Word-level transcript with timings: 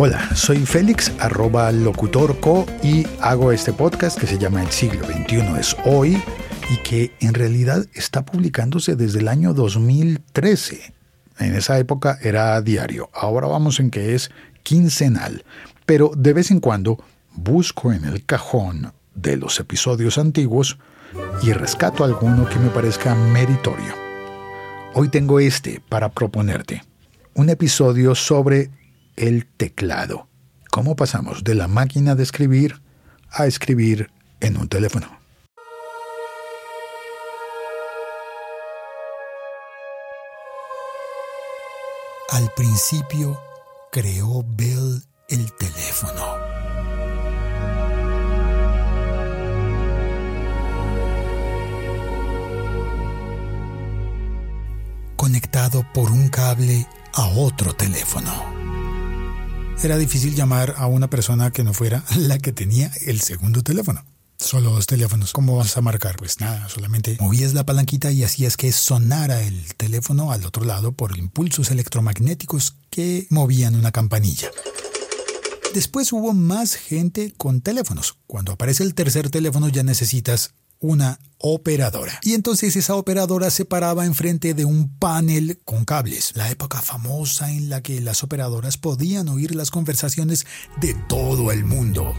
Hola, 0.00 0.32
soy 0.36 0.64
Félix, 0.64 1.10
arroba 1.18 1.72
locutorco, 1.72 2.66
y 2.84 3.04
hago 3.20 3.50
este 3.50 3.72
podcast 3.72 4.16
que 4.16 4.28
se 4.28 4.38
llama 4.38 4.62
El 4.62 4.70
siglo 4.70 5.04
XXI 5.04 5.58
es 5.58 5.76
hoy 5.84 6.22
y 6.70 6.76
que 6.84 7.10
en 7.18 7.34
realidad 7.34 7.84
está 7.94 8.24
publicándose 8.24 8.94
desde 8.94 9.18
el 9.18 9.26
año 9.26 9.54
2013. 9.54 10.94
En 11.40 11.56
esa 11.56 11.80
época 11.80 12.16
era 12.22 12.62
diario, 12.62 13.10
ahora 13.12 13.48
vamos 13.48 13.80
en 13.80 13.90
que 13.90 14.14
es 14.14 14.30
quincenal, 14.62 15.44
pero 15.84 16.12
de 16.16 16.32
vez 16.32 16.52
en 16.52 16.60
cuando 16.60 17.02
busco 17.34 17.92
en 17.92 18.04
el 18.04 18.24
cajón 18.24 18.92
de 19.16 19.36
los 19.36 19.58
episodios 19.58 20.16
antiguos 20.16 20.78
y 21.42 21.52
rescato 21.52 22.04
alguno 22.04 22.48
que 22.48 22.60
me 22.60 22.68
parezca 22.68 23.16
meritorio. 23.16 23.94
Hoy 24.94 25.08
tengo 25.08 25.40
este 25.40 25.82
para 25.88 26.08
proponerte, 26.10 26.84
un 27.34 27.50
episodio 27.50 28.14
sobre 28.14 28.70
el 29.18 29.46
teclado. 29.46 30.28
¿Cómo 30.70 30.94
pasamos 30.94 31.42
de 31.44 31.54
la 31.54 31.66
máquina 31.66 32.14
de 32.14 32.22
escribir 32.22 32.80
a 33.30 33.46
escribir 33.46 34.10
en 34.40 34.56
un 34.56 34.68
teléfono? 34.68 35.18
Al 42.30 42.50
principio 42.54 43.40
creó 43.90 44.44
Bell 44.46 45.02
el 45.28 45.52
teléfono. 45.54 46.36
Conectado 55.16 55.84
por 55.92 56.12
un 56.12 56.28
cable 56.28 56.86
a 57.14 57.26
otro 57.26 57.74
teléfono. 57.74 58.57
Era 59.80 59.96
difícil 59.96 60.34
llamar 60.34 60.74
a 60.76 60.86
una 60.86 61.08
persona 61.08 61.52
que 61.52 61.62
no 61.62 61.72
fuera 61.72 62.02
la 62.16 62.38
que 62.38 62.52
tenía 62.52 62.90
el 63.06 63.20
segundo 63.20 63.62
teléfono. 63.62 64.04
Solo 64.36 64.70
dos 64.70 64.86
teléfonos. 64.86 65.32
¿Cómo 65.32 65.56
vas 65.56 65.76
a 65.76 65.80
marcar? 65.80 66.16
Pues 66.16 66.40
nada, 66.40 66.68
solamente 66.68 67.16
movías 67.20 67.54
la 67.54 67.64
palanquita 67.64 68.10
y 68.10 68.24
hacías 68.24 68.56
que 68.56 68.72
sonara 68.72 69.42
el 69.42 69.74
teléfono 69.76 70.32
al 70.32 70.44
otro 70.44 70.64
lado 70.64 70.92
por 70.92 71.16
impulsos 71.16 71.70
electromagnéticos 71.70 72.76
que 72.90 73.26
movían 73.30 73.76
una 73.76 73.92
campanilla. 73.92 74.50
Después 75.74 76.12
hubo 76.12 76.32
más 76.32 76.74
gente 76.74 77.32
con 77.36 77.60
teléfonos. 77.60 78.16
Cuando 78.26 78.52
aparece 78.52 78.82
el 78.82 78.94
tercer 78.94 79.30
teléfono 79.30 79.68
ya 79.68 79.82
necesitas 79.82 80.54
una 80.80 81.18
operadora. 81.38 82.18
Y 82.22 82.34
entonces 82.34 82.76
esa 82.76 82.96
operadora 82.96 83.50
se 83.50 83.64
paraba 83.64 84.04
enfrente 84.04 84.54
de 84.54 84.64
un 84.64 84.96
panel 84.98 85.60
con 85.64 85.84
cables. 85.84 86.32
La 86.34 86.50
época 86.50 86.82
famosa 86.82 87.50
en 87.50 87.68
la 87.68 87.82
que 87.82 88.00
las 88.00 88.22
operadoras 88.22 88.76
podían 88.76 89.28
oír 89.28 89.54
las 89.54 89.70
conversaciones 89.70 90.46
de 90.80 90.94
todo 91.08 91.52
el 91.52 91.64
mundo 91.64 92.14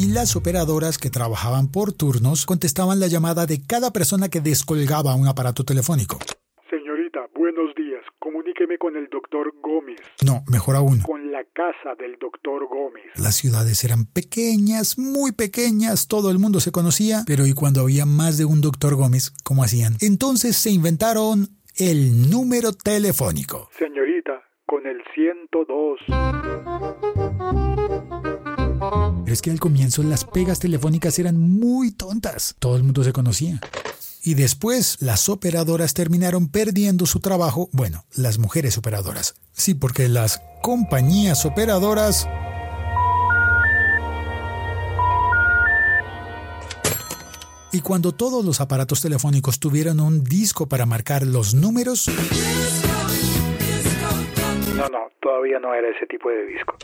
y 0.00 0.06
las 0.06 0.34
operadoras 0.34 0.96
que 0.96 1.10
trabajaban 1.10 1.68
por 1.68 1.92
turnos 1.92 2.46
contestaban 2.46 3.00
la 3.00 3.06
llamada 3.06 3.44
de 3.44 3.60
cada 3.60 3.92
persona 3.92 4.30
que 4.30 4.40
descolgaba 4.40 5.14
un 5.14 5.28
aparato 5.28 5.62
telefónico. 5.62 6.18
Con 8.78 8.94
el 8.94 9.08
doctor 9.08 9.54
Gómez. 9.62 10.00
No, 10.22 10.44
mejor 10.46 10.76
aún. 10.76 11.00
Con 11.00 11.32
la 11.32 11.42
casa 11.44 11.94
del 11.98 12.18
doctor 12.18 12.66
Gómez. 12.68 13.06
Las 13.16 13.36
ciudades 13.36 13.82
eran 13.84 14.04
pequeñas, 14.04 14.98
muy 14.98 15.32
pequeñas, 15.32 16.08
todo 16.08 16.30
el 16.30 16.38
mundo 16.38 16.60
se 16.60 16.70
conocía, 16.70 17.22
pero 17.26 17.46
¿y 17.46 17.54
cuando 17.54 17.80
había 17.80 18.04
más 18.04 18.36
de 18.36 18.44
un 18.44 18.60
doctor 18.60 18.96
Gómez? 18.96 19.32
¿Cómo 19.44 19.64
hacían? 19.64 19.94
Entonces 20.02 20.56
se 20.56 20.70
inventaron 20.70 21.48
el 21.76 22.30
número 22.30 22.72
telefónico. 22.72 23.70
Señorita, 23.78 24.42
con 24.66 24.86
el 24.86 25.02
102 25.14 26.00
es 29.26 29.40
que 29.42 29.50
al 29.50 29.60
comienzo 29.60 30.02
las 30.02 30.24
pegas 30.24 30.60
telefónicas 30.60 31.18
eran 31.18 31.38
muy 31.38 31.92
tontas. 31.92 32.56
Todo 32.58 32.76
el 32.76 32.82
mundo 32.82 33.04
se 33.04 33.12
conocía. 33.12 33.60
Y 34.22 34.34
después 34.34 34.98
las 35.00 35.28
operadoras 35.28 35.94
terminaron 35.94 36.48
perdiendo 36.48 37.06
su 37.06 37.20
trabajo. 37.20 37.68
Bueno, 37.72 38.04
las 38.14 38.38
mujeres 38.38 38.76
operadoras. 38.76 39.34
Sí, 39.52 39.74
porque 39.74 40.08
las 40.08 40.42
compañías 40.62 41.44
operadoras... 41.44 42.28
Y 47.72 47.82
cuando 47.82 48.10
todos 48.12 48.44
los 48.44 48.60
aparatos 48.60 49.00
telefónicos 49.00 49.60
tuvieron 49.60 50.00
un 50.00 50.24
disco 50.24 50.68
para 50.68 50.86
marcar 50.86 51.24
los 51.24 51.54
números... 51.54 52.08
No, 54.76 54.88
no, 54.88 55.08
todavía 55.22 55.60
no 55.60 55.72
era 55.72 55.88
ese 55.88 56.06
tipo 56.06 56.30
de 56.30 56.46
disco. 56.46 56.76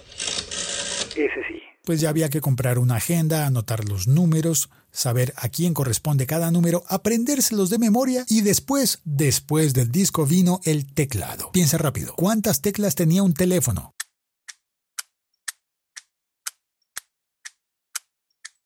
Ese 1.17 1.43
sí 1.49 1.61
pues 1.87 2.01
ya 2.01 2.09
había 2.09 2.29
que 2.29 2.41
comprar 2.41 2.81
una 2.81 2.97
agenda, 2.97 3.47
anotar 3.47 3.89
los 3.89 4.09
números, 4.09 4.71
saber 4.91 5.33
a 5.37 5.49
quién 5.49 5.73
corresponde 5.73 6.27
cada 6.27 6.51
número, 6.51 6.83
aprendérselos 6.89 7.71
de 7.71 7.79
memoria 7.79 8.27
y 8.29 8.41
después, 8.41 8.99
después 9.05 9.73
del 9.73 9.93
disco 9.93 10.27
vino 10.27 10.61
el 10.65 10.93
teclado. 10.93 11.53
Piensa 11.53 11.79
rápido, 11.79 12.15
¿cuántas 12.17 12.61
teclas 12.61 12.97
tenía 12.97 13.23
un 13.23 13.35
teléfono? 13.35 13.95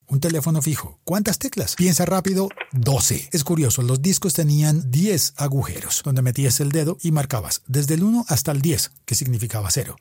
Un 0.06 0.18
teléfono 0.18 0.60
fijo. 0.60 0.98
¿Cuántas 1.04 1.38
teclas? 1.38 1.76
Piensa 1.76 2.04
rápido, 2.04 2.48
12. 2.72 3.28
Es 3.30 3.44
curioso, 3.44 3.82
los 3.82 4.02
discos 4.02 4.34
tenían 4.34 4.90
10 4.90 5.34
agujeros, 5.36 6.02
donde 6.04 6.22
metías 6.22 6.58
el 6.58 6.72
dedo 6.72 6.98
y 7.00 7.12
marcabas 7.12 7.62
desde 7.68 7.94
el 7.94 8.02
1 8.02 8.24
hasta 8.26 8.50
el 8.50 8.60
10, 8.60 8.90
que 9.04 9.14
significaba 9.14 9.70
0 9.70 9.94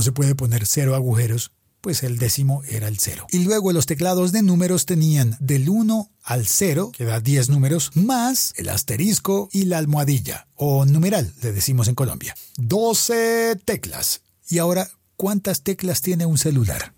no 0.00 0.04
se 0.04 0.12
puede 0.12 0.34
poner 0.34 0.64
cero 0.64 0.94
agujeros, 0.94 1.52
pues 1.82 2.02
el 2.04 2.18
décimo 2.18 2.62
era 2.66 2.88
el 2.88 2.98
cero. 2.98 3.26
Y 3.32 3.44
luego 3.44 3.70
los 3.70 3.84
teclados 3.84 4.32
de 4.32 4.40
números 4.40 4.86
tenían 4.86 5.36
del 5.40 5.68
1 5.68 6.10
al 6.22 6.46
0, 6.46 6.90
que 6.96 7.04
da 7.04 7.20
10 7.20 7.50
números, 7.50 7.90
más 7.92 8.54
el 8.56 8.70
asterisco 8.70 9.50
y 9.52 9.66
la 9.66 9.76
almohadilla, 9.76 10.48
o 10.54 10.86
numeral, 10.86 11.34
le 11.42 11.52
decimos 11.52 11.86
en 11.88 11.96
Colombia. 11.96 12.34
12 12.56 13.60
teclas. 13.66 14.22
Y 14.48 14.56
ahora, 14.56 14.88
¿cuántas 15.16 15.64
teclas 15.64 16.00
tiene 16.00 16.24
un 16.24 16.38
celular? 16.38 16.94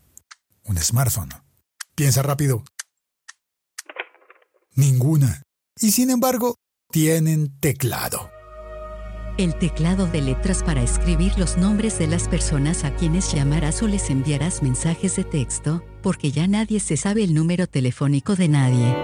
Un 0.62 0.78
smartphone. 0.78 1.30
Piensa 1.96 2.22
rápido. 2.22 2.62
Ninguna. 4.76 5.42
Y 5.80 5.90
sin 5.90 6.08
embargo, 6.08 6.54
tienen 6.92 7.58
teclado 7.58 8.30
el 9.38 9.54
teclado 9.58 10.06
de 10.06 10.20
letras 10.20 10.62
para 10.62 10.82
escribir 10.82 11.38
los 11.38 11.56
nombres 11.56 11.98
de 11.98 12.06
las 12.06 12.28
personas 12.28 12.84
a 12.84 12.94
quienes 12.94 13.32
llamarás 13.32 13.82
o 13.82 13.88
les 13.88 14.10
enviarás 14.10 14.62
mensajes 14.62 15.16
de 15.16 15.24
texto, 15.24 15.82
porque 16.02 16.32
ya 16.32 16.46
nadie 16.46 16.80
se 16.80 16.96
sabe 16.96 17.24
el 17.24 17.34
número 17.34 17.66
telefónico 17.66 18.36
de 18.36 18.48
nadie. 18.48 18.94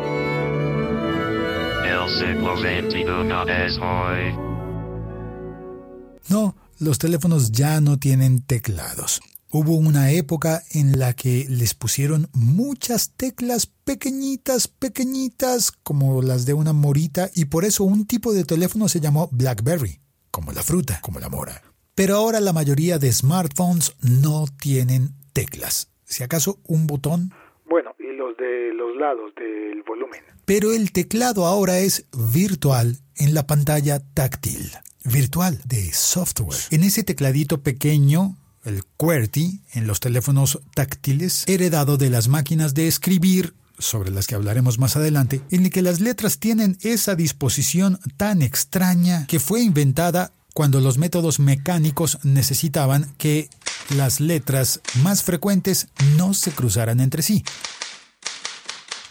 No, 6.29 6.57
los 6.79 6.99
teléfonos 6.99 7.53
ya 7.53 7.81
no 7.81 7.99
tienen 7.99 8.43
teclados. 8.43 9.21
Hubo 9.51 9.77
una 9.77 10.11
época 10.11 10.63
en 10.73 10.99
la 10.99 11.15
que 11.15 11.47
les 11.49 11.73
pusieron 11.73 12.29
muchas 12.35 13.13
teclas 13.17 13.67
pequeñitas, 13.67 14.69
pequeñitas, 14.69 15.73
como 15.73 16.21
las 16.21 16.45
de 16.45 16.53
una 16.53 16.75
morita, 16.75 17.31
y 17.35 17.47
por 17.47 17.65
eso 17.65 17.85
un 17.85 18.07
tipo 18.07 18.35
de 18.35 18.45
teléfono 18.45 18.89
se 18.89 19.01
llamó 19.01 19.31
BlackBerry 19.33 20.01
como 20.31 20.53
la 20.53 20.63
fruta, 20.63 21.01
como 21.03 21.21
la 21.21 21.29
mora. 21.29 21.63
Pero 21.95 22.17
ahora 22.17 22.41
la 22.41 22.53
mayoría 22.53 22.99
de 22.99 23.13
smartphones 23.13 23.97
no 24.01 24.47
tienen 24.61 25.15
teclas. 25.33 25.91
Si 26.05 26.23
acaso 26.23 26.61
un 26.65 26.87
botón. 26.87 27.33
Bueno, 27.69 27.95
y 27.99 28.17
los 28.17 28.37
de 28.37 28.73
los 28.73 28.97
lados 28.97 29.35
del 29.37 29.83
volumen. 29.83 30.21
Pero 30.45 30.73
el 30.73 30.93
teclado 30.93 31.45
ahora 31.45 31.79
es 31.79 32.07
virtual 32.33 32.99
en 33.17 33.35
la 33.35 33.47
pantalla 33.47 34.01
táctil. 34.15 34.71
Virtual 35.05 35.61
de 35.67 35.93
software. 35.93 36.61
En 36.71 36.85
ese 36.85 37.03
tecladito 37.03 37.63
pequeño, 37.63 38.37
el 38.65 38.85
QWERTY, 38.97 39.63
en 39.75 39.87
los 39.87 40.01
teléfonos 40.01 40.61
táctiles, 40.75 41.45
heredado 41.49 41.97
de 41.97 42.11
las 42.11 42.29
máquinas 42.29 42.75
de 42.75 42.87
escribir 42.87 43.55
sobre 43.79 44.11
las 44.11 44.27
que 44.27 44.35
hablaremos 44.35 44.79
más 44.79 44.97
adelante, 44.97 45.41
en 45.51 45.65
el 45.65 45.71
que 45.71 45.83
las 45.83 46.01
letras 46.01 46.39
tienen 46.39 46.79
esa 46.83 47.15
disposición 47.15 47.99
tan 48.17 48.43
extraña 48.43 49.27
que 49.27 49.41
fue 49.41 49.63
inventada 49.63 50.33
cuando 50.55 50.81
los 50.81 50.99
métodos 50.99 51.39
mecánicos 51.39 52.19
necesitaban 52.25 53.15
que 53.17 53.49
las 53.97 54.21
letras 54.21 54.81
más 55.03 55.23
frecuentes 55.23 55.89
no 56.17 56.35
se 56.35 56.51
cruzaran 56.51 57.01
entre 57.01 57.23
sí. 57.23 57.45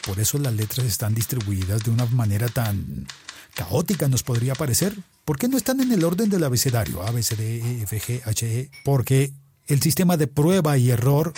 Por 0.06 0.19
eso 0.19 0.38
las 0.38 0.54
letras 0.54 0.86
están 0.86 1.14
distribuidas 1.14 1.84
de 1.84 1.92
una 1.92 2.06
manera 2.06 2.48
tan 2.48 3.08
caótica, 3.56 4.08
nos 4.08 4.24
podría 4.24 4.56
parecer. 4.56 4.98
¿Por 5.25 5.38
qué 5.38 5.48
no 5.48 5.58
están 5.58 5.81
en 5.81 5.92
el 5.92 6.04
orden 6.04 6.30
del 6.30 6.44
abecedario? 6.44 7.02
A, 7.04 7.12
B, 7.12 7.24
C, 7.24 7.36
D, 7.36 7.58
E, 7.58 7.84
F, 7.84 8.00
G, 8.00 8.22
H, 8.25 8.60
E. 8.60 8.72
Porque 8.86 9.34
el 9.68 9.81
sistema 9.81 10.16
de 10.16 10.28
prueba 10.28 10.78
y 10.78 10.92
error 10.92 11.34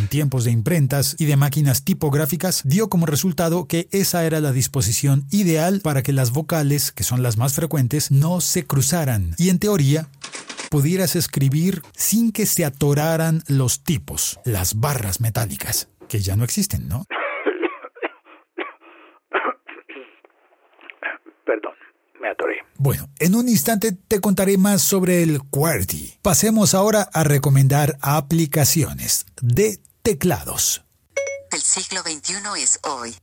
en 0.00 0.08
tiempos 0.08 0.44
de 0.44 0.50
imprentas 0.50 1.14
y 1.18 1.26
de 1.26 1.36
máquinas 1.36 1.84
tipográficas, 1.84 2.62
dio 2.64 2.88
como 2.88 3.04
resultado 3.06 3.66
que 3.66 3.86
esa 3.92 4.24
era 4.24 4.40
la 4.40 4.50
disposición 4.50 5.26
ideal 5.30 5.82
para 5.82 6.02
que 6.02 6.14
las 6.14 6.32
vocales, 6.32 6.90
que 6.90 7.04
son 7.04 7.22
las 7.22 7.36
más 7.36 7.54
frecuentes, 7.54 8.10
no 8.10 8.40
se 8.40 8.66
cruzaran. 8.66 9.34
Y 9.36 9.50
en 9.50 9.58
teoría, 9.58 10.08
pudieras 10.70 11.16
escribir 11.16 11.82
sin 11.94 12.32
que 12.32 12.46
se 12.46 12.64
atoraran 12.64 13.42
los 13.46 13.84
tipos, 13.84 14.40
las 14.44 14.80
barras 14.80 15.20
metálicas, 15.20 15.90
que 16.08 16.20
ya 16.20 16.34
no 16.34 16.44
existen, 16.44 16.88
¿no? 16.88 17.04
Perdón, 21.44 21.74
me 22.22 22.30
atoré. 22.30 22.64
Bueno, 22.78 23.10
en 23.18 23.34
un 23.34 23.50
instante 23.50 23.92
te 23.92 24.20
contaré 24.20 24.56
más 24.56 24.80
sobre 24.80 25.22
el 25.22 25.42
QWERTY. 25.42 26.20
Pasemos 26.22 26.74
ahora 26.74 27.02
a 27.12 27.22
recomendar 27.22 27.98
aplicaciones 28.00 29.26
de 29.42 29.78
teclados. 30.02 30.84
El 31.52 31.60
siglo 31.60 32.00
XXI 32.00 32.62
es 32.62 32.80
hoy. 32.82 33.14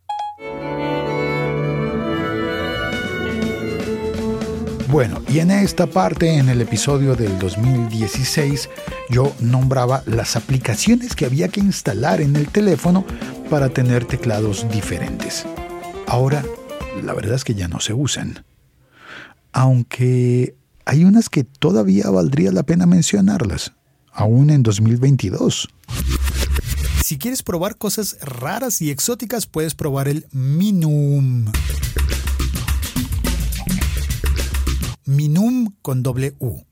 Bueno, 4.89 5.21
y 5.27 5.39
en 5.39 5.51
esta 5.51 5.87
parte, 5.87 6.37
en 6.37 6.49
el 6.49 6.61
episodio 6.61 7.15
del 7.15 7.37
2016, 7.39 8.69
yo 9.09 9.33
nombraba 9.39 10.03
las 10.05 10.35
aplicaciones 10.35 11.15
que 11.15 11.25
había 11.25 11.49
que 11.49 11.59
instalar 11.59 12.21
en 12.21 12.35
el 12.35 12.47
teléfono 12.47 13.05
para 13.49 13.69
tener 13.69 14.05
teclados 14.05 14.69
diferentes. 14.69 15.45
Ahora, 16.05 16.43
la 17.03 17.13
verdad 17.13 17.35
es 17.35 17.43
que 17.43 17.55
ya 17.55 17.67
no 17.67 17.79
se 17.79 17.93
usan. 17.93 18.45
Aunque 19.51 20.55
hay 20.85 21.03
unas 21.03 21.29
que 21.29 21.43
todavía 21.43 22.09
valdría 22.09 22.51
la 22.51 22.63
pena 22.63 22.85
mencionarlas, 22.85 23.73
aún 24.11 24.49
en 24.49 24.63
2022. 24.63 25.69
Si 27.07 27.17
quieres 27.17 27.41
probar 27.41 27.77
cosas 27.77 28.17
raras 28.19 28.81
y 28.81 28.91
exóticas, 28.91 29.45
puedes 29.45 29.75
probar 29.75 30.09
el 30.09 30.27
Minum. 30.33 31.49
Minum 35.05 35.73
con 35.81 36.03
doble 36.03 36.35
U. 36.39 36.65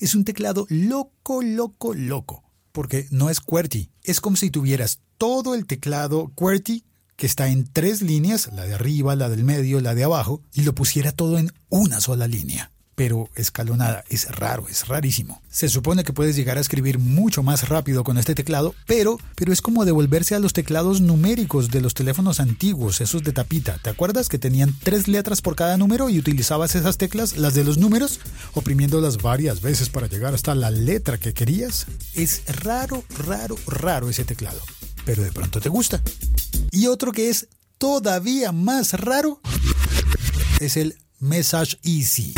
Es 0.00 0.14
un 0.14 0.24
teclado 0.24 0.64
loco, 0.70 1.42
loco, 1.42 1.92
loco, 1.92 2.42
porque 2.72 3.06
no 3.10 3.28
es 3.28 3.42
QWERTY. 3.42 3.90
Es 4.02 4.22
como 4.22 4.36
si 4.36 4.50
tuvieras 4.50 5.00
todo 5.18 5.54
el 5.54 5.66
teclado 5.66 6.32
QWERTY, 6.36 6.84
que 7.16 7.26
está 7.26 7.48
en 7.48 7.70
tres 7.70 8.00
líneas, 8.00 8.48
la 8.50 8.64
de 8.64 8.72
arriba, 8.72 9.14
la 9.14 9.28
del 9.28 9.44
medio, 9.44 9.82
la 9.82 9.94
de 9.94 10.04
abajo, 10.04 10.40
y 10.54 10.62
lo 10.62 10.74
pusiera 10.74 11.12
todo 11.12 11.36
en 11.36 11.52
una 11.68 12.00
sola 12.00 12.26
línea 12.28 12.72
pero 13.02 13.28
escalonada. 13.34 14.04
Es 14.10 14.30
raro, 14.30 14.68
es 14.68 14.86
rarísimo. 14.86 15.42
Se 15.50 15.68
supone 15.68 16.04
que 16.04 16.12
puedes 16.12 16.36
llegar 16.36 16.56
a 16.56 16.60
escribir 16.60 17.00
mucho 17.00 17.42
más 17.42 17.68
rápido 17.68 18.04
con 18.04 18.16
este 18.16 18.36
teclado, 18.36 18.76
pero, 18.86 19.18
pero 19.34 19.52
es 19.52 19.60
como 19.60 19.84
devolverse 19.84 20.36
a 20.36 20.38
los 20.38 20.52
teclados 20.52 21.00
numéricos 21.00 21.72
de 21.72 21.80
los 21.80 21.94
teléfonos 21.94 22.38
antiguos, 22.38 23.00
esos 23.00 23.24
de 23.24 23.32
tapita. 23.32 23.76
¿Te 23.78 23.90
acuerdas 23.90 24.28
que 24.28 24.38
tenían 24.38 24.72
tres 24.84 25.08
letras 25.08 25.42
por 25.42 25.56
cada 25.56 25.76
número 25.76 26.10
y 26.10 26.18
utilizabas 26.20 26.76
esas 26.76 26.96
teclas, 26.96 27.36
las 27.36 27.54
de 27.54 27.64
los 27.64 27.76
números, 27.76 28.20
oprimiéndolas 28.54 29.16
varias 29.16 29.62
veces 29.62 29.88
para 29.88 30.06
llegar 30.06 30.32
hasta 30.32 30.54
la 30.54 30.70
letra 30.70 31.18
que 31.18 31.34
querías? 31.34 31.88
Es 32.14 32.42
raro, 32.62 33.02
raro, 33.26 33.56
raro 33.66 34.10
ese 34.10 34.24
teclado, 34.24 34.60
pero 35.04 35.24
de 35.24 35.32
pronto 35.32 35.60
te 35.60 35.70
gusta. 35.70 36.00
Y 36.70 36.86
otro 36.86 37.10
que 37.10 37.30
es 37.30 37.48
todavía 37.78 38.52
más 38.52 38.92
raro 38.92 39.40
es 40.60 40.76
el 40.76 40.96
Message 41.18 41.78
Easy. 41.82 42.32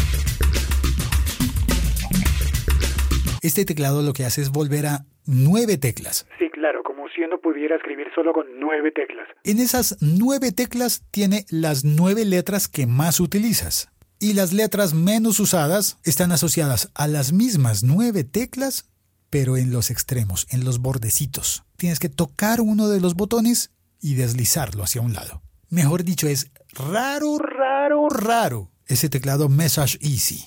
Este 3.45 3.67
teclado 3.67 4.01
lo 4.01 4.15
que 4.15 4.25
hace 4.25 4.41
es 4.41 4.49
volver 4.49 4.87
a 4.87 5.05
nueve 5.27 5.77
teclas. 5.77 6.27
Sí, 6.39 6.49
claro, 6.51 6.83
como 6.83 7.05
si 7.15 7.21
uno 7.21 7.39
pudiera 7.43 7.77
escribir 7.77 8.07
solo 8.15 8.33
con 8.33 8.47
nueve 8.59 8.91
teclas. 8.91 9.29
En 9.45 9.59
esas 9.59 9.99
nueve 10.01 10.51
teclas 10.51 11.05
tiene 11.11 11.45
las 11.51 11.85
nueve 11.85 12.25
letras 12.25 12.69
que 12.69 12.87
más 12.87 13.21
utilizas. 13.21 13.91
Y 14.19 14.33
las 14.33 14.55
letras 14.55 14.95
menos 14.95 15.41
usadas 15.41 15.99
están 16.05 16.33
asociadas 16.33 16.91
a 16.95 17.07
las 17.07 17.35
mismas 17.35 17.83
nueve 17.83 18.25
teclas, 18.25 18.89
pero 19.29 19.59
en 19.59 19.73
los 19.73 19.91
extremos, 19.91 20.47
en 20.49 20.65
los 20.65 20.79
bordecitos. 20.79 21.65
Tienes 21.77 21.99
que 21.99 22.09
tocar 22.09 22.63
uno 22.63 22.89
de 22.89 23.03
los 23.03 23.15
botones 23.15 23.73
y 24.01 24.15
deslizarlo 24.15 24.85
hacia 24.85 25.03
un 25.03 25.13
lado. 25.13 25.43
Mejor 25.69 26.03
dicho, 26.03 26.29
es 26.29 26.51
raro, 26.73 27.37
raro, 27.37 28.09
raro 28.09 28.71
ese 28.87 29.09
teclado 29.09 29.49
Message 29.49 29.99
Easy. 30.01 30.45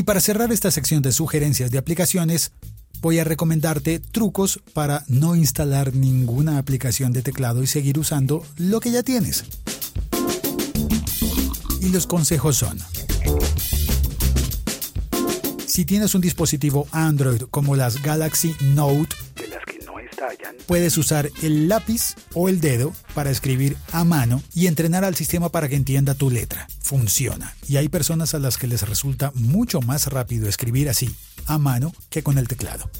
Y 0.00 0.02
para 0.02 0.20
cerrar 0.20 0.50
esta 0.50 0.70
sección 0.70 1.02
de 1.02 1.12
sugerencias 1.12 1.70
de 1.70 1.76
aplicaciones, 1.76 2.52
voy 3.02 3.18
a 3.18 3.24
recomendarte 3.24 3.98
trucos 3.98 4.58
para 4.72 5.04
no 5.08 5.36
instalar 5.36 5.94
ninguna 5.94 6.56
aplicación 6.56 7.12
de 7.12 7.20
teclado 7.20 7.62
y 7.62 7.66
seguir 7.66 7.98
usando 7.98 8.42
lo 8.56 8.80
que 8.80 8.92
ya 8.92 9.02
tienes. 9.02 9.44
Y 11.82 11.90
los 11.90 12.06
consejos 12.06 12.56
son, 12.56 12.78
si 15.66 15.84
tienes 15.84 16.14
un 16.14 16.22
dispositivo 16.22 16.88
Android 16.92 17.42
como 17.50 17.76
las 17.76 18.02
Galaxy 18.02 18.56
Note 18.72 19.14
Puedes 20.66 20.96
usar 20.98 21.30
el 21.42 21.68
lápiz 21.68 22.14
o 22.34 22.48
el 22.48 22.60
dedo 22.60 22.92
para 23.14 23.30
escribir 23.30 23.76
a 23.92 24.04
mano 24.04 24.42
y 24.54 24.66
entrenar 24.66 25.04
al 25.04 25.16
sistema 25.16 25.50
para 25.50 25.68
que 25.68 25.76
entienda 25.76 26.14
tu 26.14 26.30
letra. 26.30 26.68
Funciona. 26.90 27.54
Y 27.68 27.76
hay 27.76 27.88
personas 27.88 28.34
a 28.34 28.40
las 28.40 28.58
que 28.58 28.66
les 28.66 28.82
resulta 28.82 29.30
mucho 29.36 29.80
más 29.80 30.08
rápido 30.08 30.48
escribir 30.48 30.88
así, 30.88 31.14
a 31.46 31.56
mano, 31.56 31.92
que 32.08 32.24
con 32.24 32.36
el 32.36 32.48
teclado. 32.48 32.90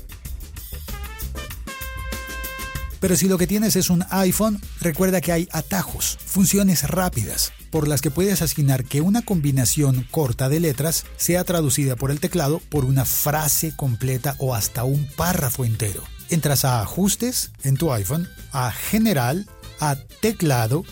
Pero 3.00 3.16
si 3.16 3.26
lo 3.26 3.36
que 3.36 3.48
tienes 3.48 3.74
es 3.74 3.90
un 3.90 4.04
iPhone, 4.10 4.60
recuerda 4.80 5.20
que 5.20 5.32
hay 5.32 5.48
atajos, 5.50 6.18
funciones 6.24 6.88
rápidas, 6.88 7.52
por 7.72 7.88
las 7.88 8.00
que 8.00 8.12
puedes 8.12 8.42
asignar 8.42 8.84
que 8.84 9.00
una 9.00 9.22
combinación 9.22 10.06
corta 10.12 10.48
de 10.48 10.60
letras 10.60 11.04
sea 11.16 11.42
traducida 11.42 11.96
por 11.96 12.12
el 12.12 12.20
teclado 12.20 12.60
por 12.68 12.84
una 12.84 13.04
frase 13.04 13.74
completa 13.74 14.36
o 14.38 14.54
hasta 14.54 14.84
un 14.84 15.04
párrafo 15.16 15.64
entero 15.64 16.04
entras 16.30 16.64
a 16.64 16.80
Ajustes 16.80 17.50
en 17.64 17.76
tu 17.76 17.92
iPhone, 17.92 18.28
a 18.52 18.70
General, 18.70 19.46
a 19.80 19.96
Teclado 20.20 20.84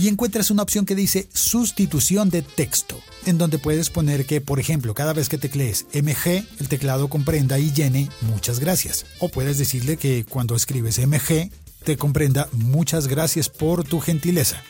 y 0.00 0.08
encuentras 0.08 0.50
una 0.50 0.62
opción 0.62 0.86
que 0.86 0.94
dice 0.94 1.28
Sustitución 1.34 2.30
de 2.30 2.40
texto, 2.40 2.98
en 3.26 3.36
donde 3.36 3.58
puedes 3.58 3.90
poner 3.90 4.24
que, 4.24 4.40
por 4.40 4.58
ejemplo, 4.58 4.94
cada 4.94 5.12
vez 5.12 5.28
que 5.28 5.36
teclees 5.36 5.84
MG, 5.92 6.42
el 6.58 6.68
teclado 6.68 7.08
comprenda 7.08 7.58
y 7.58 7.70
llene 7.70 8.08
muchas 8.22 8.60
gracias. 8.60 9.04
O 9.18 9.28
puedes 9.28 9.58
decirle 9.58 9.98
que 9.98 10.24
cuando 10.26 10.56
escribes 10.56 10.98
MG, 10.98 11.50
te 11.84 11.98
comprenda 11.98 12.48
muchas 12.52 13.08
gracias 13.08 13.50
por 13.50 13.84
tu 13.84 14.00
gentileza. 14.00 14.62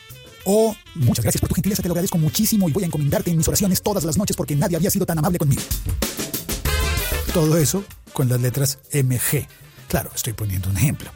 O 0.44 0.74
muchas 0.96 1.22
gracias 1.22 1.40
por 1.40 1.48
tu 1.48 1.54
gentileza, 1.54 1.80
te 1.80 1.88
lo 1.88 1.92
agradezco 1.92 2.18
muchísimo 2.18 2.68
y 2.68 2.72
voy 2.72 2.82
a 2.82 2.86
encomendarte 2.86 3.30
en 3.30 3.36
mis 3.36 3.46
oraciones 3.46 3.82
todas 3.82 4.02
las 4.02 4.18
noches 4.18 4.36
porque 4.36 4.56
nadie 4.56 4.76
había 4.76 4.90
sido 4.90 5.06
tan 5.06 5.18
amable 5.18 5.38
conmigo. 5.38 5.62
Todo 7.32 7.56
eso 7.56 7.84
con 8.12 8.28
las 8.28 8.40
letras 8.40 8.80
MG. 8.92 9.46
Claro, 9.86 10.10
estoy 10.12 10.32
poniendo 10.32 10.70
un 10.70 10.76
ejemplo. 10.76 11.12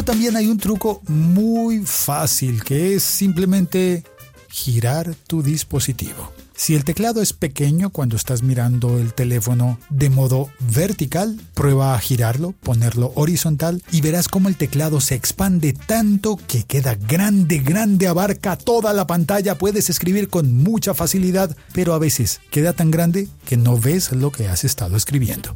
Pero 0.00 0.12
también 0.12 0.34
hay 0.34 0.46
un 0.46 0.56
truco 0.56 1.02
muy 1.08 1.82
fácil 1.84 2.64
que 2.64 2.94
es 2.94 3.02
simplemente 3.02 4.02
girar 4.48 5.14
tu 5.26 5.42
dispositivo. 5.42 6.32
Si 6.56 6.74
el 6.74 6.84
teclado 6.84 7.20
es 7.20 7.34
pequeño 7.34 7.90
cuando 7.90 8.16
estás 8.16 8.42
mirando 8.42 8.98
el 8.98 9.12
teléfono 9.12 9.78
de 9.90 10.08
modo 10.08 10.48
vertical, 10.60 11.38
prueba 11.52 11.94
a 11.94 11.98
girarlo, 11.98 12.52
ponerlo 12.62 13.12
horizontal 13.14 13.82
y 13.92 14.00
verás 14.00 14.28
cómo 14.28 14.48
el 14.48 14.56
teclado 14.56 15.02
se 15.02 15.16
expande 15.16 15.74
tanto 15.74 16.38
que 16.48 16.62
queda 16.62 16.94
grande, 16.94 17.58
grande, 17.58 18.08
abarca 18.08 18.56
toda 18.56 18.94
la 18.94 19.06
pantalla, 19.06 19.58
puedes 19.58 19.90
escribir 19.90 20.30
con 20.30 20.54
mucha 20.54 20.94
facilidad, 20.94 21.54
pero 21.74 21.92
a 21.92 21.98
veces 21.98 22.40
queda 22.50 22.72
tan 22.72 22.90
grande 22.90 23.28
que 23.44 23.58
no 23.58 23.78
ves 23.78 24.12
lo 24.12 24.32
que 24.32 24.48
has 24.48 24.64
estado 24.64 24.96
escribiendo. 24.96 25.54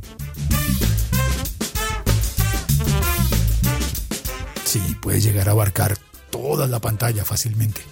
Sí, 5.05 5.09
puedes 5.11 5.23
llegar 5.23 5.49
a 5.49 5.53
abarcar 5.53 5.99
toda 6.31 6.67
la 6.67 6.81
pantalla 6.81 7.27
fácilmente. 7.27 7.83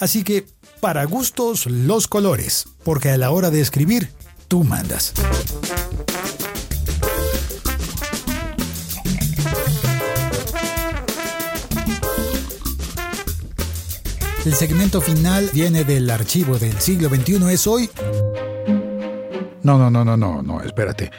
Así 0.00 0.24
que 0.24 0.46
para 0.80 1.04
gustos 1.04 1.66
los 1.66 2.08
colores, 2.08 2.64
porque 2.82 3.10
a 3.10 3.18
la 3.18 3.30
hora 3.30 3.50
de 3.50 3.60
escribir, 3.60 4.10
tú 4.48 4.64
mandas. 4.64 5.12
El 14.46 14.54
segmento 14.54 15.02
final 15.02 15.50
viene 15.52 15.84
del 15.84 16.08
archivo 16.08 16.58
del 16.58 16.80
siglo 16.80 17.10
XXI, 17.10 17.52
es 17.52 17.66
hoy... 17.66 17.90
No, 19.62 19.76
no, 19.76 19.90
no, 19.90 20.04
no, 20.04 20.16
no, 20.16 20.42
no, 20.42 20.62
espérate. 20.62 21.10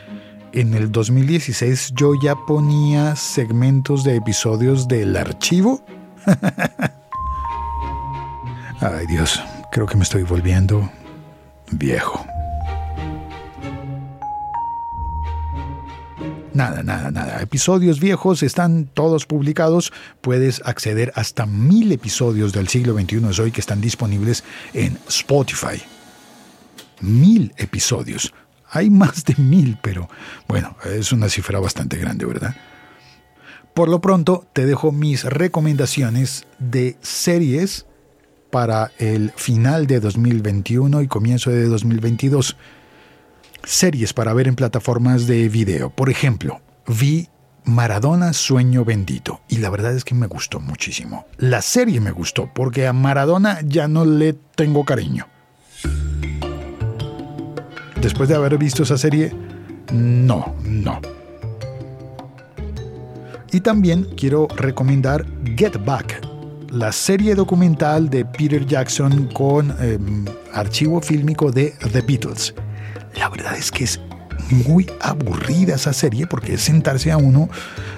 En 0.58 0.74
el 0.74 0.92
2016 0.92 1.94
yo 1.96 2.14
ya 2.20 2.36
ponía 2.36 3.16
segmentos 3.16 4.04
de 4.04 4.16
episodios 4.16 4.88
del 4.88 5.16
archivo. 5.16 5.86
Ay 8.82 9.06
Dios, 9.06 9.40
creo 9.72 9.86
que 9.86 9.98
me 9.98 10.02
estoy 10.02 10.24
volviendo 10.24 10.90
viejo. 11.70 12.26
Nada, 16.56 16.82
nada, 16.82 17.12
nada. 17.12 17.40
Episodios 17.40 18.00
viejos 18.00 18.42
están 18.42 18.88
todos 18.88 19.28
publicados. 19.28 19.94
Puedes 20.22 20.64
acceder 20.66 21.12
hasta 21.14 21.46
mil 21.46 21.92
episodios 21.92 22.52
del 22.52 22.68
siglo 22.68 23.00
XXI 23.00 23.42
hoy 23.44 23.52
que 23.52 23.62
están 23.62 23.80
disponibles 23.80 24.44
en 24.74 24.98
Spotify. 25.08 25.84
Mil 27.00 27.54
episodios. 27.58 28.34
Hay 28.70 28.90
más 28.90 29.24
de 29.26 29.36
mil, 29.36 29.78
pero 29.82 30.10
bueno, 30.48 30.76
es 30.86 31.12
una 31.12 31.30
cifra 31.30 31.60
bastante 31.60 31.98
grande, 31.98 32.26
¿verdad? 32.26 32.56
Por 33.74 33.90
lo 33.90 34.02
pronto, 34.02 34.46
te 34.54 34.66
dejo 34.66 34.92
mis 34.92 35.24
recomendaciones 35.24 36.46
de 36.60 36.98
series 37.02 37.86
para 38.50 38.92
el 38.98 39.32
final 39.36 39.88
de 39.88 40.00
2021 40.00 41.02
y 41.02 41.08
comienzo 41.08 41.52
de 41.52 41.66
2022 41.66 42.58
series 43.64 44.14
para 44.14 44.34
ver 44.34 44.48
en 44.48 44.56
plataformas 44.56 45.28
de 45.28 45.48
video. 45.50 45.90
Por 45.90 46.10
ejemplo, 46.10 46.62
vi 46.88 47.30
Maradona 47.66 48.34
Sueño 48.34 48.86
Bendito 48.86 49.42
y 49.50 49.58
la 49.58 49.70
verdad 49.70 49.94
es 49.94 50.04
que 50.04 50.16
me 50.16 50.28
gustó 50.28 50.60
muchísimo. 50.60 51.26
La 51.38 51.62
serie 51.62 52.00
me 52.00 52.12
gustó 52.12 52.50
porque 52.54 52.88
a 52.88 52.94
Maradona 52.94 53.60
ya 53.62 53.88
no 53.88 54.06
le 54.06 54.34
tengo 54.34 54.86
cariño. 54.86 55.28
Después 58.08 58.30
de 58.30 58.36
haber 58.36 58.58
visto 58.58 58.84
esa 58.84 58.98
serie, 58.98 59.34
no, 59.92 60.56
no. 60.64 61.02
Y 63.52 63.60
también 63.60 64.08
quiero 64.16 64.48
recomendar 64.56 65.26
Get 65.58 65.84
Back, 65.84 66.26
la 66.72 66.94
serie 66.94 67.36
documental 67.36 68.10
de 68.10 68.24
Peter 68.24 68.66
Jackson 68.66 69.28
con 69.34 69.76
em, 69.82 70.24
archivo 70.54 71.02
fílmico 71.02 71.52
de 71.52 71.74
The 71.92 72.00
Beatles. 72.00 72.56
La 73.18 73.28
verdad 73.28 73.58
es 73.58 73.70
que 73.72 73.84
es 73.84 74.00
muy 74.66 74.90
aburrida 75.02 75.76
esa 75.76 75.92
serie 75.92 76.28
porque 76.28 76.54
es 76.54 76.62
sentarse 76.62 77.12
a 77.12 77.18
uno 77.18 77.50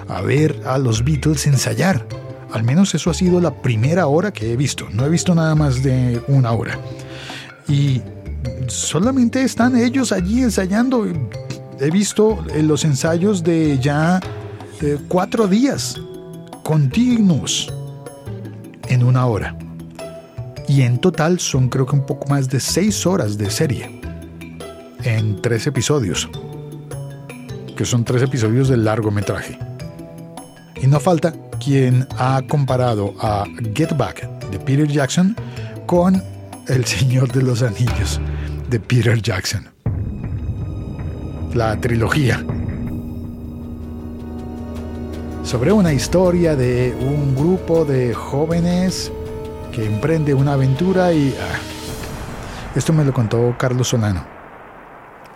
a 0.08 0.22
ver 0.22 0.60
a 0.66 0.76
los 0.78 1.04
Beatles 1.04 1.46
ensayar. 1.46 2.04
Al 2.52 2.64
menos 2.64 2.96
eso 2.96 3.10
ha 3.10 3.14
sido 3.14 3.40
la 3.40 3.62
primera 3.62 4.08
hora 4.08 4.32
que 4.32 4.52
he 4.52 4.56
visto. 4.56 4.88
No 4.90 5.06
he 5.06 5.08
visto 5.08 5.36
nada 5.36 5.54
más 5.54 5.84
de 5.84 6.20
una 6.26 6.50
hora. 6.50 6.80
Y 7.68 8.02
solamente 8.68 9.42
están 9.42 9.76
ellos 9.76 10.12
allí 10.12 10.42
ensayando. 10.42 11.06
He 11.78 11.90
visto 11.90 12.44
los 12.54 12.84
ensayos 12.84 13.42
de 13.42 13.78
ya 13.78 14.20
cuatro 15.08 15.46
días 15.46 16.00
continuos 16.62 17.72
en 18.88 19.02
una 19.02 19.26
hora. 19.26 19.56
Y 20.68 20.82
en 20.82 20.98
total 20.98 21.40
son 21.40 21.68
creo 21.68 21.86
que 21.86 21.96
un 21.96 22.06
poco 22.06 22.28
más 22.28 22.48
de 22.48 22.60
seis 22.60 23.06
horas 23.06 23.36
de 23.36 23.50
serie 23.50 24.00
en 25.02 25.40
tres 25.42 25.66
episodios, 25.66 26.28
que 27.76 27.84
son 27.84 28.04
tres 28.04 28.22
episodios 28.22 28.68
del 28.68 28.84
largometraje. 28.84 29.58
Y 30.80 30.86
no 30.86 31.00
falta 31.00 31.34
quien 31.62 32.06
ha 32.18 32.40
comparado 32.48 33.14
a 33.20 33.44
Get 33.74 33.96
Back 33.96 34.28
de 34.50 34.58
Peter 34.60 34.86
Jackson 34.86 35.36
con 35.86 36.22
El 36.70 36.84
Señor 36.84 37.32
de 37.32 37.42
los 37.42 37.64
Anillos 37.64 38.20
de 38.68 38.78
Peter 38.78 39.20
Jackson. 39.20 39.66
La 41.52 41.76
trilogía. 41.80 42.44
Sobre 45.42 45.72
una 45.72 45.92
historia 45.92 46.54
de 46.54 46.96
un 47.00 47.34
grupo 47.34 47.84
de 47.84 48.14
jóvenes 48.14 49.10
que 49.72 49.84
emprende 49.84 50.32
una 50.32 50.52
aventura 50.52 51.12
y... 51.12 51.34
Ah, 51.40 51.58
esto 52.76 52.92
me 52.92 53.04
lo 53.04 53.12
contó 53.12 53.56
Carlos 53.58 53.88
Solano 53.88 54.24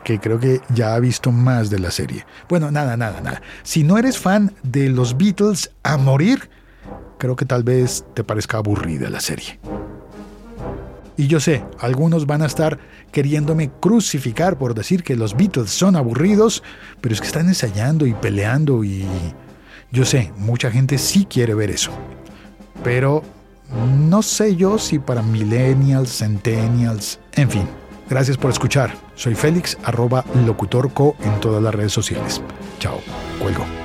que 0.05 0.21
creo 0.21 0.39
que 0.39 0.61
ya 0.69 0.95
ha 0.95 1.01
visto 1.01 1.33
más 1.33 1.71
de 1.71 1.79
la 1.79 1.91
serie. 1.91 2.27
Bueno, 2.47 2.71
nada, 2.71 2.95
nada, 2.97 3.23
nada. 3.23 3.41
Si 3.63 3.83
no 3.83 3.97
eres 3.97 4.19
fan 4.19 4.53
de 4.63 4.91
los 4.91 5.17
Beatles 5.17 5.71
a 5.83 5.97
morir, 5.97 6.51
creo 7.19 7.35
que 7.37 7.47
tal 7.47 7.65
vez 7.65 8.05
te 8.13 8.23
parezca 8.23 8.59
aburrida 8.59 9.09
la 9.09 9.21
serie. 9.21 9.59
Y 11.17 11.29
yo 11.29 11.39
sé, 11.39 11.65
algunos 11.79 12.27
van 12.27 12.43
a 12.43 12.47
estar 12.47 12.79
queriéndome 13.13 13.71
crucificar 13.81 14.59
por 14.59 14.75
decir 14.75 15.05
que 15.05 15.15
los 15.15 15.37
Beatles 15.37 15.71
son 15.71 15.95
aburridos, 15.95 16.63
pero 17.01 17.15
es 17.15 17.21
que 17.21 17.27
están 17.27 17.49
ensayando 17.49 18.07
y 18.07 18.15
peleando 18.15 18.85
y... 18.85 19.07
Yo 19.93 20.05
sé, 20.05 20.33
mucha 20.37 20.73
gente 20.73 20.99
sí 20.99 21.25
quiere 21.25 21.55
ver 21.55 21.71
eso. 21.71 21.93
Pero 22.83 23.23
no 24.09 24.23
sé 24.23 24.57
yo 24.57 24.79
si 24.79 24.99
para 24.99 25.23
millennials, 25.23 26.19
centennials, 26.19 27.21
en 27.35 27.49
fin. 27.49 27.69
Gracias 28.11 28.37
por 28.37 28.51
escuchar. 28.51 28.93
Soy 29.15 29.35
Félix, 29.35 29.79
arroba 29.85 30.25
locutorco 30.45 31.17
en 31.23 31.41
todas 31.41 31.63
las 31.63 31.75
redes 31.75 31.93
sociales. 31.93 32.43
Chao, 32.81 33.01
cuelgo. 33.41 33.84